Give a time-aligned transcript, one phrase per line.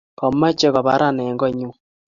[0.19, 1.69] komeche kobaran eng' kot nyu